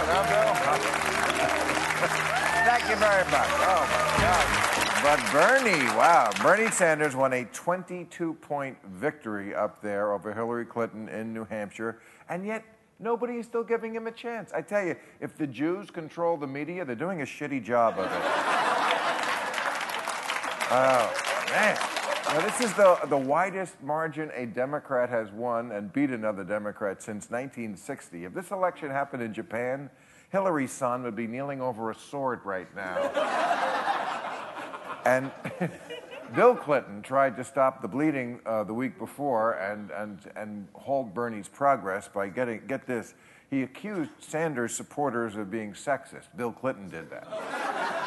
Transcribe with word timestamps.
Crowd, 0.00 0.26
huh, 0.26 0.30
Bill? 0.30 0.54
Thank 2.64 2.88
you 2.88 2.96
very 2.96 3.24
much. 3.30 3.48
Oh, 3.62 3.84
my 3.90 4.22
God. 4.22 4.70
But 5.02 5.32
Bernie, 5.32 5.86
wow. 5.96 6.30
Bernie 6.42 6.70
Sanders 6.70 7.16
won 7.16 7.32
a 7.32 7.44
22 7.46 8.34
point 8.34 8.76
victory 8.86 9.54
up 9.54 9.80
there 9.80 10.12
over 10.12 10.34
Hillary 10.34 10.66
Clinton 10.66 11.08
in 11.08 11.32
New 11.32 11.44
Hampshire, 11.44 12.00
and 12.28 12.44
yet 12.44 12.64
nobody 12.98 13.36
is 13.38 13.46
still 13.46 13.64
giving 13.64 13.94
him 13.94 14.06
a 14.06 14.12
chance. 14.12 14.52
I 14.52 14.60
tell 14.60 14.84
you, 14.84 14.96
if 15.20 15.36
the 15.36 15.46
Jews 15.46 15.90
control 15.90 16.36
the 16.36 16.46
media, 16.46 16.84
they're 16.84 16.94
doing 16.94 17.22
a 17.22 17.26
shitty 17.26 17.64
job 17.64 17.98
of 17.98 18.06
it. 18.06 18.22
Oh, 20.72 21.12
man. 21.50 21.76
Now, 22.26 22.40
this 22.40 22.60
is 22.60 22.72
the, 22.74 22.98
the 23.08 23.16
widest 23.16 23.82
margin 23.82 24.30
a 24.34 24.46
Democrat 24.46 25.08
has 25.08 25.30
won 25.32 25.72
and 25.72 25.92
beat 25.92 26.10
another 26.10 26.44
Democrat 26.44 27.02
since 27.02 27.30
1960. 27.30 28.24
If 28.24 28.34
this 28.34 28.50
election 28.50 28.90
happened 28.90 29.22
in 29.22 29.34
Japan, 29.34 29.90
Hillary's 30.30 30.70
son 30.70 31.02
would 31.02 31.16
be 31.16 31.26
kneeling 31.26 31.60
over 31.60 31.90
a 31.90 31.94
sword 31.94 32.40
right 32.44 32.68
now. 32.76 32.98
and 35.04 35.32
Bill 36.36 36.54
Clinton 36.54 37.02
tried 37.02 37.36
to 37.36 37.42
stop 37.42 37.82
the 37.82 37.88
bleeding 37.88 38.38
uh, 38.46 38.62
the 38.62 38.74
week 38.74 38.98
before 38.98 39.54
and, 39.54 39.90
and, 39.90 40.18
and 40.36 40.68
halt 40.74 41.12
Bernie's 41.12 41.48
progress 41.48 42.06
by 42.06 42.28
getting, 42.28 42.60
get 42.68 42.86
this, 42.86 43.14
he 43.50 43.62
accused 43.62 44.10
Sanders 44.20 44.76
supporters 44.76 45.34
of 45.34 45.50
being 45.50 45.72
sexist. 45.72 46.28
Bill 46.36 46.52
Clinton 46.52 46.88
did 46.88 47.10
that 47.10 47.26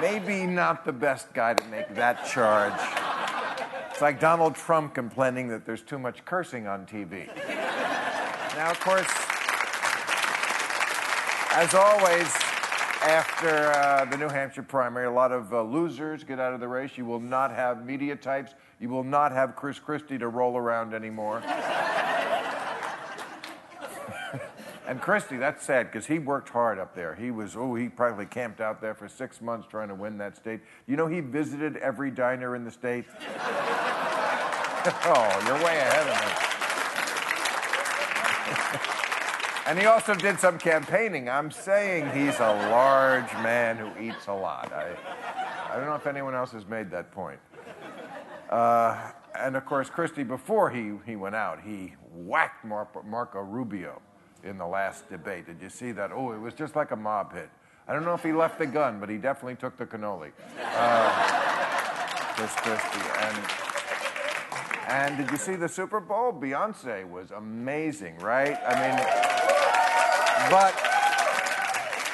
maybe 0.00 0.46
not 0.46 0.84
the 0.84 0.92
best 0.92 1.32
guy 1.34 1.54
to 1.54 1.64
make 1.68 1.94
that 1.94 2.26
charge. 2.26 2.72
It's 3.96 4.02
like 4.02 4.20
Donald 4.20 4.56
Trump 4.56 4.92
complaining 4.92 5.48
that 5.48 5.64
there's 5.64 5.80
too 5.80 5.98
much 5.98 6.22
cursing 6.26 6.66
on 6.66 6.84
TV. 6.84 7.34
Now, 8.54 8.70
of 8.70 8.78
course, 8.78 9.08
as 11.54 11.72
always, 11.72 12.28
after 13.02 13.72
uh, 13.72 14.04
the 14.04 14.18
New 14.18 14.28
Hampshire 14.28 14.64
primary, 14.64 15.06
a 15.06 15.10
lot 15.10 15.32
of 15.32 15.50
uh, 15.50 15.62
losers 15.62 16.24
get 16.24 16.38
out 16.38 16.52
of 16.52 16.60
the 16.60 16.68
race. 16.68 16.98
You 16.98 17.06
will 17.06 17.20
not 17.20 17.50
have 17.52 17.86
media 17.86 18.16
types. 18.16 18.52
You 18.80 18.90
will 18.90 19.02
not 19.02 19.32
have 19.32 19.56
Chris 19.56 19.78
Christie 19.78 20.18
to 20.18 20.28
roll 20.28 20.58
around 20.58 20.92
anymore. 20.92 21.42
And 24.86 25.00
Christie, 25.00 25.36
that's 25.36 25.66
sad 25.66 25.90
because 25.90 26.06
he 26.06 26.20
worked 26.20 26.48
hard 26.48 26.78
up 26.78 26.94
there. 26.94 27.16
He 27.16 27.32
was, 27.32 27.56
oh, 27.56 27.74
he 27.74 27.88
probably 27.88 28.24
camped 28.24 28.60
out 28.60 28.80
there 28.80 28.94
for 28.94 29.08
six 29.08 29.40
months 29.40 29.66
trying 29.68 29.88
to 29.88 29.96
win 29.96 30.16
that 30.18 30.36
state. 30.36 30.60
You 30.86 30.96
know, 30.96 31.08
he 31.08 31.18
visited 31.18 31.76
every 31.78 32.12
diner 32.12 32.54
in 32.54 32.64
the 32.64 32.70
state. 32.70 33.04
oh, 35.04 35.42
you're 35.46 35.64
way 35.64 35.78
ahead 35.78 36.06
of 36.06 36.14
me. 36.14 36.32
and 39.66 39.78
he 39.80 39.86
also 39.86 40.14
did 40.14 40.38
some 40.38 40.58
campaigning. 40.58 41.28
I'm 41.28 41.50
saying 41.50 42.10
he's 42.12 42.38
a 42.38 42.54
large 42.70 43.32
man 43.42 43.78
who 43.78 43.90
eats 44.00 44.28
a 44.28 44.32
lot. 44.32 44.72
I, 44.72 44.94
I 45.72 45.76
don't 45.76 45.86
know 45.86 45.96
if 45.96 46.06
anyone 46.06 46.36
else 46.36 46.52
has 46.52 46.66
made 46.66 46.88
that 46.92 47.10
point. 47.10 47.40
Uh, 48.48 49.10
and 49.34 49.56
of 49.56 49.66
course, 49.66 49.90
Christie, 49.90 50.22
before 50.22 50.70
he, 50.70 50.92
he 51.04 51.16
went 51.16 51.34
out, 51.34 51.60
he 51.62 51.94
whacked 52.12 52.64
Mar- 52.64 52.86
Marco 53.04 53.40
Rubio 53.40 54.00
in 54.44 54.56
the 54.56 54.66
last 54.66 55.10
debate. 55.10 55.46
Did 55.46 55.60
you 55.60 55.68
see 55.68 55.90
that? 55.92 56.12
Oh, 56.12 56.30
it 56.30 56.40
was 56.40 56.54
just 56.54 56.76
like 56.76 56.92
a 56.92 56.96
mob 56.96 57.34
hit. 57.34 57.50
I 57.88 57.92
don't 57.92 58.04
know 58.04 58.14
if 58.14 58.22
he 58.22 58.32
left 58.32 58.60
the 58.60 58.66
gun, 58.66 59.00
but 59.00 59.08
he 59.08 59.16
definitely 59.16 59.56
took 59.56 59.76
the 59.76 59.86
cannoli. 59.86 60.30
Uh, 60.60 61.10
Chris 62.36 62.52
Christie. 62.54 63.00
And, 63.18 63.75
and 64.86 65.16
did 65.16 65.30
you 65.30 65.36
see 65.36 65.56
the 65.56 65.68
Super 65.68 66.00
Bowl? 66.00 66.32
Beyonce 66.32 67.08
was 67.08 67.30
amazing, 67.30 68.18
right? 68.18 68.56
I 68.66 68.74
mean, 68.80 68.96
but 70.50 70.74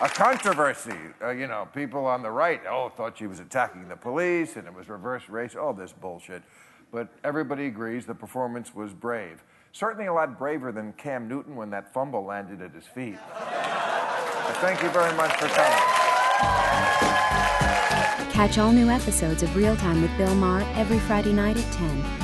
a 0.00 0.08
controversy. 0.08 0.96
Uh, 1.22 1.30
you 1.30 1.46
know, 1.46 1.68
people 1.74 2.06
on 2.06 2.22
the 2.22 2.30
right, 2.30 2.60
oh, 2.68 2.88
thought 2.88 3.18
she 3.18 3.26
was 3.26 3.40
attacking 3.40 3.88
the 3.88 3.96
police 3.96 4.56
and 4.56 4.66
it 4.66 4.74
was 4.74 4.88
reverse 4.88 5.28
race, 5.28 5.54
all 5.54 5.72
this 5.72 5.92
bullshit. 5.92 6.42
But 6.90 7.08
everybody 7.22 7.66
agrees 7.66 8.06
the 8.06 8.14
performance 8.14 8.74
was 8.74 8.92
brave. 8.92 9.42
Certainly 9.72 10.06
a 10.06 10.12
lot 10.12 10.38
braver 10.38 10.72
than 10.72 10.92
Cam 10.92 11.28
Newton 11.28 11.56
when 11.56 11.70
that 11.70 11.92
fumble 11.92 12.24
landed 12.24 12.62
at 12.62 12.72
his 12.72 12.86
feet. 12.86 13.18
But 13.32 14.56
thank 14.60 14.82
you 14.82 14.88
very 14.90 15.14
much 15.16 15.32
for 15.32 15.48
coming. 15.48 16.04
Catch 18.32 18.58
all 18.58 18.72
new 18.72 18.88
episodes 18.88 19.42
of 19.42 19.54
Real 19.54 19.76
Time 19.76 20.02
with 20.02 20.16
Bill 20.18 20.34
Maher 20.34 20.62
every 20.74 20.98
Friday 21.00 21.32
night 21.32 21.56
at 21.56 21.72
10, 21.72 22.23